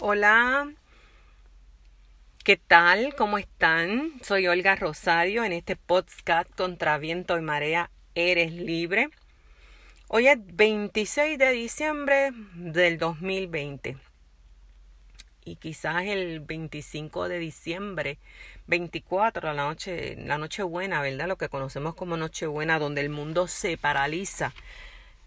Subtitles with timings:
[0.00, 0.72] Hola,
[2.44, 3.16] ¿qué tal?
[3.16, 4.12] ¿Cómo están?
[4.22, 9.10] Soy Olga Rosario en este podcast Contra Viento y Marea Eres Libre.
[10.06, 13.96] Hoy es 26 de diciembre del 2020
[15.44, 18.18] y quizás el 25 de diciembre,
[18.68, 21.26] 24, la noche, la noche buena, ¿verdad?
[21.26, 24.54] Lo que conocemos como Nochebuena, donde el mundo se paraliza.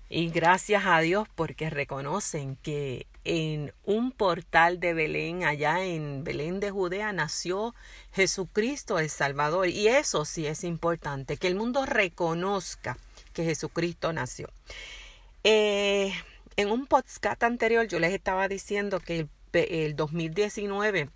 [0.09, 6.59] Y gracias a Dios porque reconocen que en un portal de Belén, allá en Belén
[6.59, 7.75] de Judea, nació
[8.13, 9.67] Jesucristo el Salvador.
[9.67, 12.97] Y eso sí es importante, que el mundo reconozca
[13.33, 14.49] que Jesucristo nació.
[15.43, 16.13] Eh,
[16.55, 21.09] en un podcast anterior yo les estaba diciendo que el, el 2019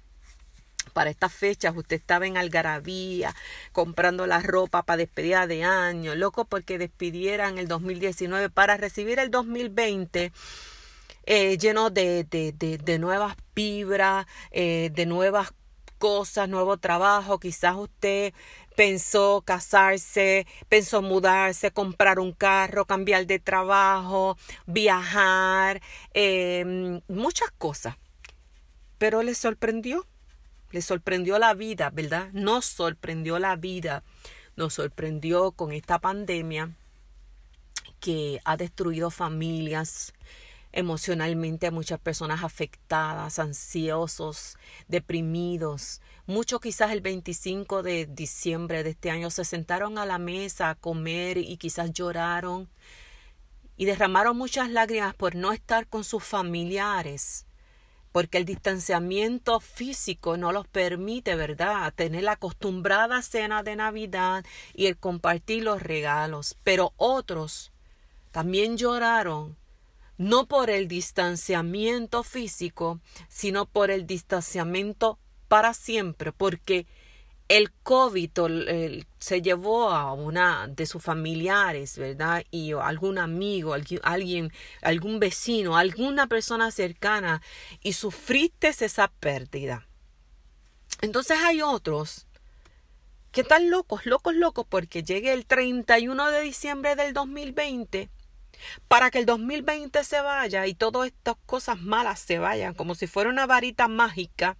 [0.93, 3.35] para estas fechas usted estaba en algarabía
[3.71, 9.29] comprando la ropa para despedida de año, loco porque despidieran el 2019 para recibir el
[9.29, 10.31] 2020
[11.25, 15.51] eh, lleno de, de, de, nuevas vibras, eh, de nuevas
[15.97, 17.39] cosas, nuevo trabajo.
[17.39, 18.33] Quizás usted
[18.75, 25.81] pensó casarse, pensó mudarse, comprar un carro, cambiar de trabajo, viajar,
[26.13, 27.95] eh, muchas cosas.
[28.97, 30.05] Pero le sorprendió,
[30.71, 32.29] le sorprendió la vida, ¿verdad?
[32.33, 34.03] Nos sorprendió la vida,
[34.55, 36.71] nos sorprendió con esta pandemia
[37.99, 40.13] que ha destruido familias,
[40.75, 46.01] emocionalmente a muchas personas afectadas, ansiosos, deprimidos.
[46.27, 50.75] Muchos quizás el 25 de diciembre de este año se sentaron a la mesa a
[50.75, 52.69] comer y quizás lloraron
[53.77, 57.45] y derramaron muchas lágrimas por no estar con sus familiares,
[58.11, 64.87] porque el distanciamiento físico no los permite, ¿verdad?, tener la acostumbrada cena de Navidad y
[64.87, 66.57] el compartir los regalos.
[66.63, 67.71] Pero otros
[68.31, 69.57] también lloraron
[70.17, 76.87] no por el distanciamiento físico, sino por el distanciamiento para siempre, porque
[77.47, 78.31] el COVID
[79.19, 82.43] se llevó a una de sus familiares, ¿verdad?
[82.49, 87.41] Y algún amigo, alguien, algún vecino, alguna persona cercana,
[87.81, 89.85] y sufriste esa pérdida.
[91.01, 92.25] Entonces hay otros
[93.31, 98.09] que están locos, locos, locos, porque llegue el 31 de diciembre del 2020
[98.87, 103.07] para que el 2020 se vaya y todas estas cosas malas se vayan, como si
[103.07, 104.57] fuera una varita mágica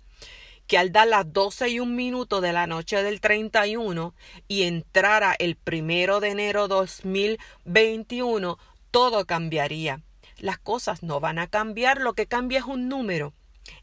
[0.67, 4.15] que al dar las 12 y un minuto de la noche del 31
[4.47, 8.57] y entrara el primero de enero 2021,
[8.91, 10.01] todo cambiaría.
[10.37, 13.33] Las cosas no van a cambiar, lo que cambia es un número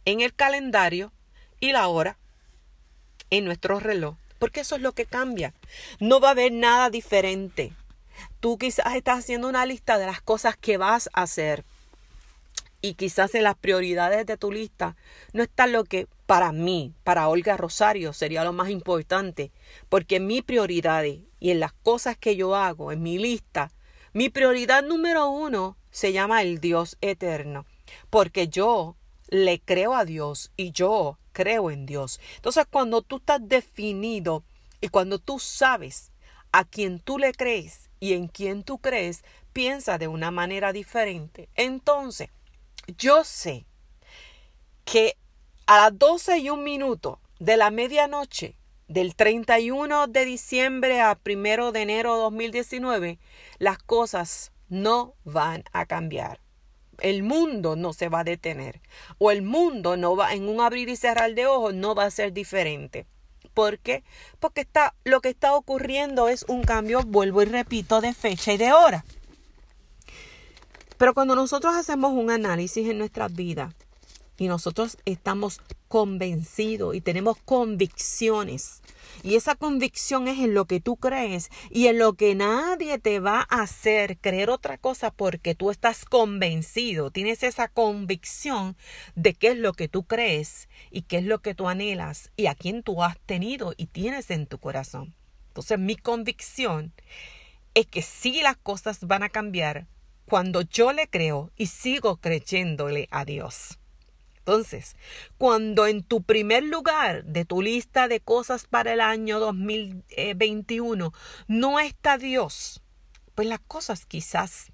[0.05, 1.13] en el calendario
[1.61, 2.19] y la hora
[3.31, 5.55] en nuestro reloj, porque eso es lo que cambia.
[6.01, 7.73] No va a haber nada diferente.
[8.41, 11.65] Tú quizás estás haciendo una lista de las cosas que vas a hacer.
[12.81, 14.97] Y quizás en las prioridades de tu lista
[15.33, 19.53] no está lo que para mí, para Olga Rosario, sería lo más importante.
[19.89, 23.71] Porque mi prioridad y en las cosas que yo hago, en mi lista,
[24.13, 27.67] mi prioridad número uno se llama el Dios eterno.
[28.11, 28.97] Porque yo
[29.29, 32.21] le creo a Dios y yo creo en Dios.
[32.37, 34.45] Entonces cuando tú estás definido
[34.81, 36.12] y cuando tú sabes
[36.53, 41.49] a quien tú le crees y en quien tú crees, piensa de una manera diferente.
[41.55, 42.29] Entonces,
[42.99, 43.67] yo sé
[44.85, 45.17] que
[45.67, 48.57] a las 12 y un minuto de la medianoche
[48.89, 53.19] del 31 de diciembre a 1 de enero de 2019,
[53.59, 56.41] las cosas no van a cambiar.
[56.99, 58.81] El mundo no se va a detener.
[59.19, 62.11] O el mundo no va, en un abrir y cerrar de ojos, no va a
[62.11, 63.07] ser diferente.
[63.55, 64.03] ¿Por qué?
[64.41, 68.57] Porque está, lo que está ocurriendo es un cambio, vuelvo y repito, de fecha y
[68.57, 69.05] de hora.
[70.97, 73.75] Pero cuando nosotros hacemos un análisis en nuestras vidas
[74.39, 78.81] y nosotros estamos convencidos y tenemos convicciones
[79.23, 83.21] y esa convicción es en lo que tú crees y en lo que nadie te
[83.21, 88.77] va a hacer creer otra cosa porque tú estás convencido, tienes esa convicción
[89.15, 92.47] de qué es lo que tú crees y qué es lo que tú anhelas y
[92.47, 95.15] a quién tú has tenido y tienes en tu corazón.
[95.49, 96.93] Entonces mi convicción
[97.75, 99.87] es que sí las cosas van a cambiar
[100.27, 103.79] cuando yo le creo y sigo creyéndole a Dios.
[104.45, 104.97] Entonces,
[105.39, 111.13] cuando en tu primer lugar de tu lista de cosas para el año 2021
[111.47, 112.83] no está Dios,
[113.37, 114.73] pues las cosas quizás,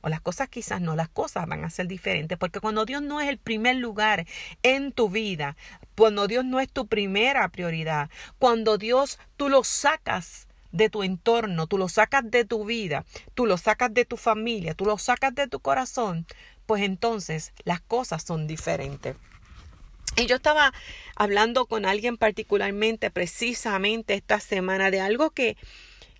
[0.00, 3.20] o las cosas quizás no, las cosas van a ser diferentes, porque cuando Dios no
[3.20, 4.26] es el primer lugar
[4.62, 5.56] en tu vida,
[5.96, 11.66] cuando Dios no es tu primera prioridad, cuando Dios tú lo sacas de tu entorno,
[11.66, 13.04] tú lo sacas de tu vida,
[13.34, 16.26] tú lo sacas de tu familia, tú lo sacas de tu corazón,
[16.70, 19.16] pues entonces las cosas son diferentes.
[20.16, 20.72] Y yo estaba
[21.16, 25.56] hablando con alguien particularmente, precisamente esta semana, de algo que,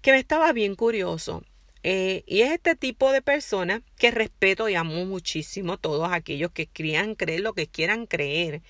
[0.02, 1.44] que me estaba bien curioso.
[1.84, 6.66] Eh, y es este tipo de persona que respeto y amo muchísimo todos aquellos que
[6.66, 8.60] quieran creer lo que quieran creer.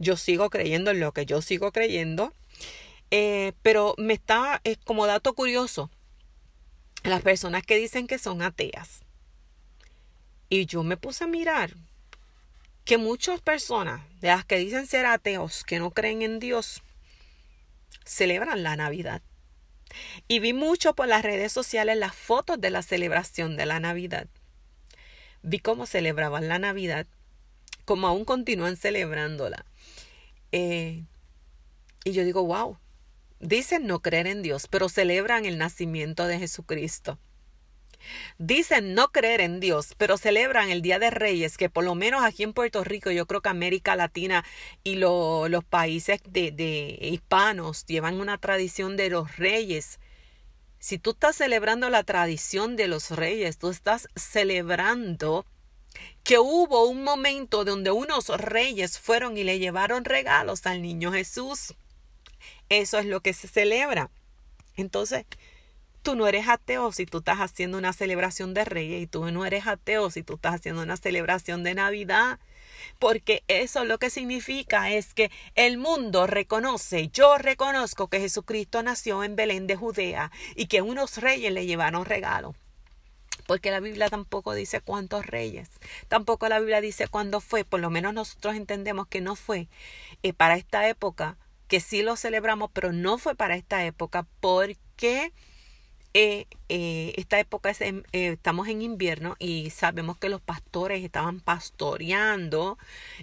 [0.00, 2.34] Yo sigo creyendo en lo que yo sigo creyendo.
[3.12, 5.92] Eh, pero me está, es como dato curioso,
[7.04, 9.04] las personas que dicen que son ateas.
[10.50, 11.74] Y yo me puse a mirar
[12.84, 16.82] que muchas personas de las que dicen ser ateos, que no creen en Dios,
[18.04, 19.22] celebran la Navidad.
[20.26, 24.26] Y vi mucho por las redes sociales las fotos de la celebración de la Navidad.
[25.42, 27.06] Vi cómo celebraban la Navidad,
[27.84, 29.64] como aún continúan celebrándola.
[30.50, 31.04] Eh,
[32.02, 32.76] y yo digo, wow,
[33.38, 37.18] dicen no creer en Dios, pero celebran el nacimiento de Jesucristo.
[38.38, 42.24] Dicen no creer en Dios, pero celebran el Día de Reyes, que por lo menos
[42.24, 44.44] aquí en Puerto Rico, yo creo que América Latina
[44.84, 49.98] y los países de, de hispanos llevan una tradición de los reyes.
[50.78, 55.44] Si tú estás celebrando la tradición de los reyes, tú estás celebrando
[56.24, 61.74] que hubo un momento donde unos reyes fueron y le llevaron regalos al niño Jesús.
[62.68, 64.10] Eso es lo que se celebra.
[64.76, 65.26] Entonces,
[66.10, 69.46] Tú no eres ateo si tú estás haciendo una celebración de Reyes y tú no
[69.46, 72.40] eres ateo si tú estás haciendo una celebración de Navidad.
[72.98, 79.22] Porque eso lo que significa es que el mundo reconoce, yo reconozco que Jesucristo nació
[79.22, 82.56] en Belén de Judea y que unos reyes le llevaron regalos.
[83.46, 85.70] Porque la Biblia tampoco dice cuántos reyes,
[86.08, 89.68] tampoco la Biblia dice cuándo fue, por lo menos nosotros entendemos que no fue
[90.24, 91.36] eh, para esta época,
[91.68, 95.32] que sí lo celebramos, pero no fue para esta época porque
[96.12, 101.38] eh, eh, esta época es eh, estamos en invierno y sabemos que los pastores estaban
[101.38, 102.78] pastoreando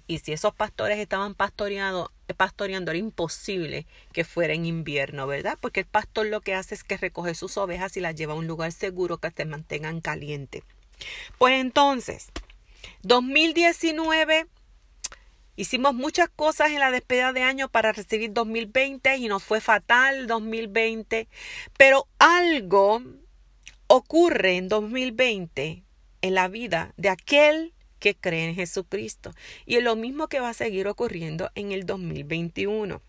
[0.07, 5.57] y si esos pastores estaban pastoreando, pastoreando era imposible que fuera en invierno, ¿verdad?
[5.59, 8.37] Porque el pastor lo que hace es que recoge sus ovejas y las lleva a
[8.37, 10.63] un lugar seguro que se mantengan calientes.
[11.37, 12.29] Pues entonces,
[13.03, 14.47] 2019
[15.59, 20.27] Hicimos muchas cosas en la despedida de año para recibir 2020 y nos fue fatal
[20.27, 21.27] 2020,
[21.75, 23.01] pero algo
[23.87, 25.81] ocurre en 2020
[26.21, 29.33] en la vida de aquel que cree en Jesucristo
[29.65, 33.01] y es lo mismo que va a seguir ocurriendo en el 2021.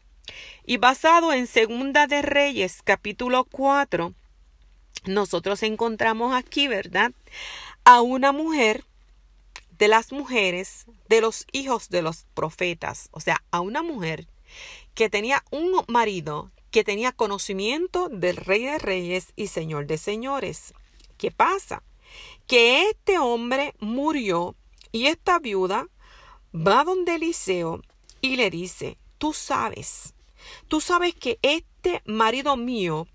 [0.65, 4.15] Y basado en Segunda de Reyes capítulo 4,
[5.05, 7.13] nosotros encontramos aquí, ¿verdad?
[7.85, 8.85] A una mujer
[9.79, 14.29] de las mujeres de los hijos de los profetas, o sea, a una mujer
[14.95, 20.75] que tenía un marido que tenía conocimiento del rey de reyes y señor de señores.
[21.17, 21.83] ¿Qué pasa?
[22.47, 24.55] Que este hombre murió
[24.93, 25.89] y esta viuda
[26.55, 27.83] va donde Eliseo
[28.21, 30.15] y le dice, tú sabes,
[30.69, 33.07] tú sabes que este marido mío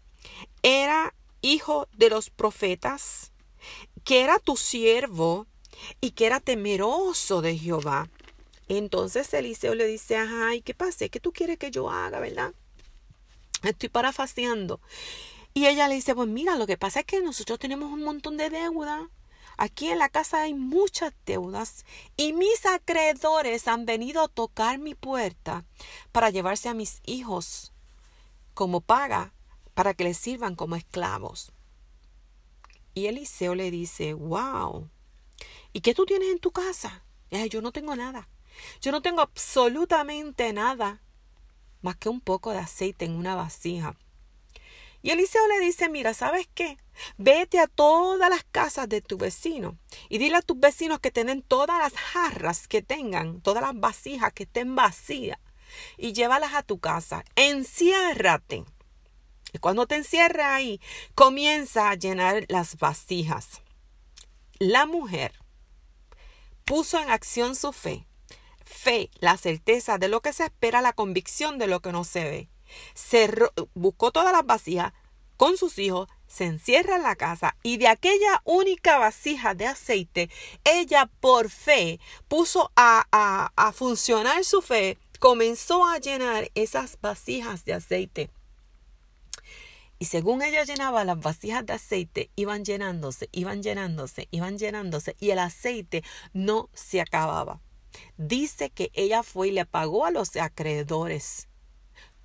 [0.61, 3.33] era hijo de los profetas,
[4.03, 5.47] que era tu siervo
[6.01, 8.09] y que era temeroso de Jehová.
[8.67, 11.09] Entonces Eliseo le dice, ay, ¿qué pasa?
[11.09, 12.53] ¿Qué tú quieres que yo haga, verdad?
[13.63, 14.79] Estoy parafaseando.
[15.53, 18.37] Y ella le dice, pues mira, lo que pasa es que nosotros tenemos un montón
[18.37, 19.09] de deuda.
[19.57, 21.85] Aquí en la casa hay muchas deudas
[22.17, 25.63] y mis acreedores han venido a tocar mi puerta
[26.11, 27.71] para llevarse a mis hijos
[28.55, 29.33] como paga
[29.75, 31.51] para que les sirvan como esclavos.
[32.95, 34.89] Y Eliseo le dice, wow,
[35.73, 37.03] ¿Y qué tú tienes en tu casa?
[37.49, 38.29] yo no tengo nada.
[38.79, 41.01] Yo no tengo absolutamente nada
[41.81, 43.95] más que un poco de aceite en una vasija.
[45.01, 46.77] Y Eliseo le dice, mira, ¿sabes qué?
[47.17, 49.77] Vete a todas las casas de tu vecino
[50.07, 54.31] y dile a tus vecinos que tienen todas las jarras que tengan, todas las vasijas
[54.31, 55.39] que estén vacías
[55.97, 57.25] y llévalas a tu casa.
[57.35, 58.63] Enciérrate.
[59.51, 60.79] Y cuando te encierres ahí,
[61.15, 63.61] comienza a llenar las vasijas.
[64.59, 65.42] La mujer
[66.65, 68.05] puso en acción su fe.
[68.65, 72.23] Fe, la certeza de lo que se espera, la convicción de lo que no se
[72.23, 72.49] ve.
[73.73, 74.93] buscó todas las vasijas
[75.37, 80.29] con sus hijos, se encierra en la casa y de aquella única vasija de aceite,
[80.63, 87.65] ella por fe puso a, a, a funcionar su fe, comenzó a llenar esas vasijas
[87.65, 88.29] de aceite.
[90.03, 95.29] Y según ella llenaba las vasijas de aceite, iban llenándose, iban llenándose, iban llenándose y
[95.29, 97.61] el aceite no se acababa.
[98.17, 101.47] Dice que ella fue y le pagó a los acreedores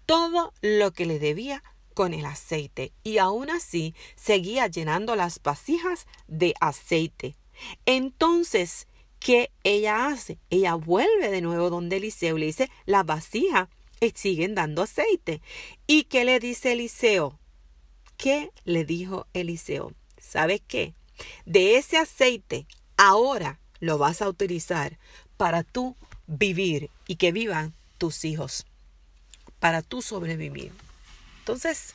[0.06, 1.62] todo lo que le debía
[1.94, 7.36] con el aceite y aún así seguía llenando las vasijas de aceite.
[7.86, 8.88] Entonces,
[9.20, 10.40] ¿qué ella hace?
[10.50, 13.68] Ella vuelve de nuevo donde Eliseo le dice, las vasijas
[14.16, 15.42] siguen dando aceite.
[15.86, 17.38] ¿Y qué le dice Eliseo?
[18.18, 19.92] ¿Qué le dijo Eliseo?
[20.20, 20.92] ¿Sabes qué?
[21.46, 24.98] De ese aceite ahora lo vas a utilizar
[25.36, 25.96] para tú
[26.26, 28.66] vivir y que vivan tus hijos,
[29.60, 30.72] para tú sobrevivir.
[31.38, 31.94] Entonces,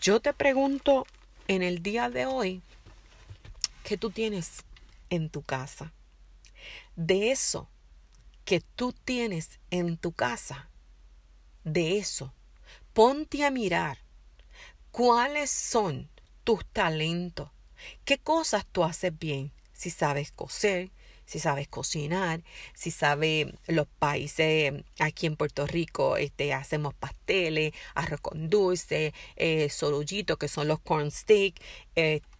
[0.00, 1.06] yo te pregunto
[1.46, 2.62] en el día de hoy,
[3.84, 4.64] ¿qué tú tienes
[5.10, 5.92] en tu casa?
[6.96, 7.68] De eso
[8.46, 10.70] que tú tienes en tu casa,
[11.64, 12.32] de eso,
[12.94, 14.01] ponte a mirar
[14.92, 16.08] cuáles son
[16.44, 17.50] tus talentos,
[18.04, 20.92] qué cosas tú haces bien, si sabes coser,
[21.24, 22.42] si sabes cocinar,
[22.74, 29.70] si sabes los países aquí en Puerto Rico, este, hacemos pasteles, arroz con dulce, eh,
[30.38, 31.60] que son los corn stick,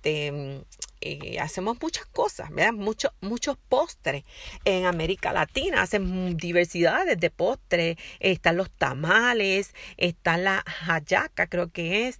[0.03, 0.65] este,
[1.01, 2.73] eh, hacemos muchas cosas, ¿verdad?
[2.73, 4.25] Muchos, muchos postres.
[4.65, 12.09] En América Latina hacen diversidades de postres, están los tamales, está la hayaca, creo que
[12.09, 12.19] es.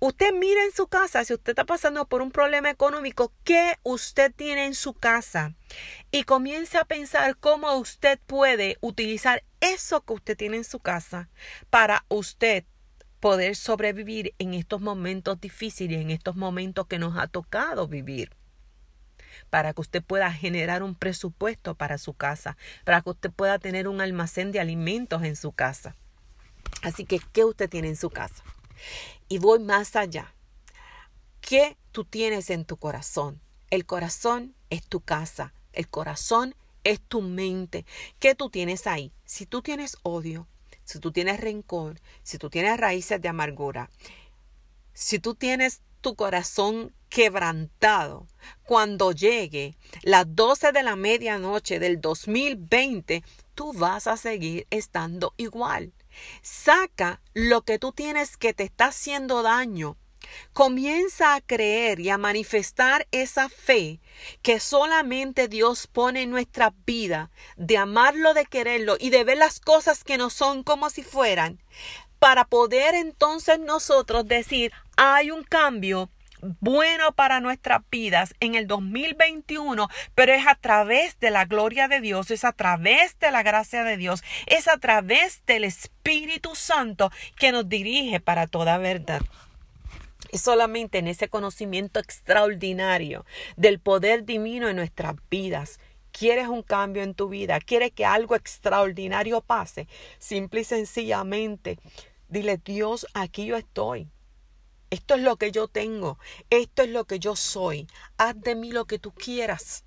[0.00, 4.32] Usted mire en su casa, si usted está pasando por un problema económico, ¿qué usted
[4.34, 5.54] tiene en su casa?
[6.10, 11.30] Y comience a pensar cómo usted puede utilizar eso que usted tiene en su casa
[11.70, 12.64] para usted
[13.24, 18.36] poder sobrevivir en estos momentos difíciles, en estos momentos que nos ha tocado vivir
[19.48, 23.88] para que usted pueda generar un presupuesto para su casa, para que usted pueda tener
[23.88, 25.96] un almacén de alimentos en su casa.
[26.82, 28.44] Así que, ¿qué usted tiene en su casa?
[29.30, 30.34] Y voy más allá.
[31.40, 33.40] ¿Qué tú tienes en tu corazón?
[33.70, 35.54] El corazón es tu casa.
[35.72, 37.86] El corazón es tu mente.
[38.18, 39.14] ¿Qué tú tienes ahí?
[39.24, 40.46] Si tú tienes odio,
[40.84, 43.90] si tú tienes rencor, si tú tienes raíces de amargura,
[44.92, 48.26] si tú tienes tu corazón quebrantado,
[48.64, 53.24] cuando llegue las 12 de la medianoche del 2020,
[53.54, 55.92] tú vas a seguir estando igual.
[56.42, 59.96] Saca lo que tú tienes que te está haciendo daño.
[60.52, 64.00] Comienza a creer y a manifestar esa fe
[64.42, 69.60] que solamente Dios pone en nuestra vida, de amarlo, de quererlo y de ver las
[69.60, 71.60] cosas que no son como si fueran,
[72.18, 76.10] para poder entonces nosotros decir, hay un cambio
[76.60, 82.00] bueno para nuestras vidas en el 2021, pero es a través de la gloria de
[82.00, 87.10] Dios, es a través de la gracia de Dios, es a través del Espíritu Santo
[87.36, 89.22] que nos dirige para toda verdad.
[90.36, 93.24] Solamente en ese conocimiento extraordinario
[93.56, 95.78] del poder divino en nuestras vidas
[96.10, 99.88] quieres un cambio en tu vida, quieres que algo extraordinario pase,
[100.18, 101.78] simple y sencillamente,
[102.28, 104.08] dile Dios, aquí yo estoy.
[104.90, 106.20] Esto es lo que yo tengo.
[106.50, 107.88] Esto es lo que yo soy.
[108.16, 109.84] Haz de mí lo que tú quieras.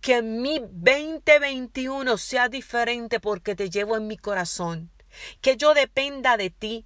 [0.00, 4.90] Que mi 2021 sea diferente porque te llevo en mi corazón.
[5.40, 6.84] Que yo dependa de ti.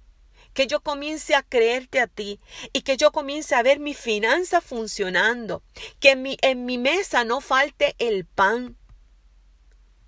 [0.55, 2.39] Que yo comience a creerte a ti
[2.73, 5.61] y que yo comience a ver mi finanza funcionando.
[5.99, 8.75] Que en mi, en mi mesa no falte el pan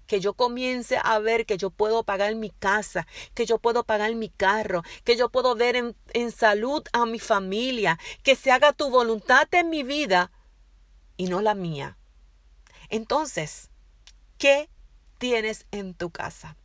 [0.07, 4.15] que yo comience a ver que yo puedo pagar mi casa, que yo puedo pagar
[4.15, 8.73] mi carro, que yo puedo ver en, en salud a mi familia, que se haga
[8.73, 10.31] tu voluntad en mi vida
[11.17, 11.97] y no la mía.
[12.89, 13.69] Entonces,
[14.37, 14.69] ¿qué
[15.17, 16.55] tienes en tu casa?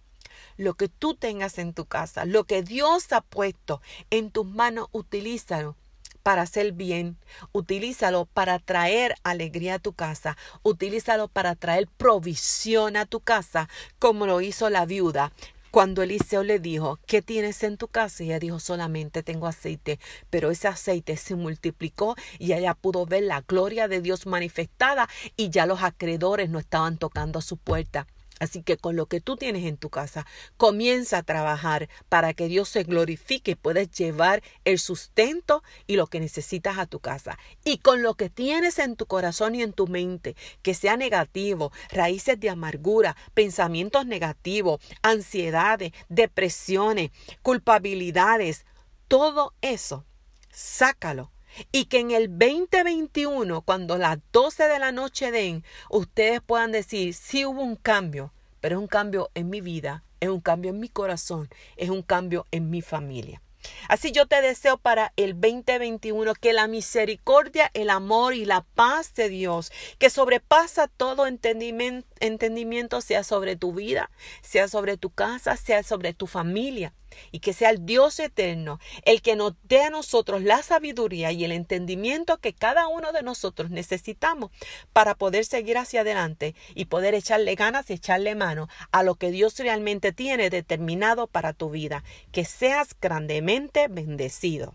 [0.62, 4.86] Lo que tú tengas en tu casa, lo que Dios ha puesto en tus manos,
[4.92, 5.74] utilízalo
[6.22, 7.16] para hacer bien,
[7.50, 14.24] utilízalo para traer alegría a tu casa, utilízalo para traer provisión a tu casa, como
[14.24, 15.32] lo hizo la viuda.
[15.72, 18.22] Cuando Eliseo le dijo, ¿qué tienes en tu casa?
[18.22, 19.98] Y ella dijo, solamente tengo aceite.
[20.30, 25.50] Pero ese aceite se multiplicó y ella pudo ver la gloria de Dios manifestada y
[25.50, 28.06] ya los acreedores no estaban tocando a su puerta.
[28.42, 32.48] Así que con lo que tú tienes en tu casa, comienza a trabajar para que
[32.48, 37.38] Dios se glorifique y puedas llevar el sustento y lo que necesitas a tu casa.
[37.64, 41.70] Y con lo que tienes en tu corazón y en tu mente, que sea negativo,
[41.92, 48.66] raíces de amargura, pensamientos negativos, ansiedades, depresiones, culpabilidades,
[49.06, 50.04] todo eso,
[50.50, 51.31] sácalo
[51.70, 57.14] y que en el 2021, cuando las 12 de la noche den, ustedes puedan decir,
[57.14, 60.80] sí hubo un cambio, pero es un cambio en mi vida, es un cambio en
[60.80, 63.42] mi corazón, es un cambio en mi familia.
[63.88, 69.14] Así yo te deseo para el 2021 que la misericordia, el amor y la paz
[69.14, 75.56] de Dios, que sobrepasa todo entendimiento, entendimiento sea sobre tu vida, sea sobre tu casa,
[75.56, 76.92] sea sobre tu familia.
[77.30, 81.44] Y que sea el Dios eterno el que nos dé a nosotros la sabiduría y
[81.44, 84.50] el entendimiento que cada uno de nosotros necesitamos
[84.92, 89.30] para poder seguir hacia adelante y poder echarle ganas y echarle mano a lo que
[89.30, 92.04] Dios realmente tiene determinado para tu vida.
[92.32, 94.74] Que seas grandemente bendecido.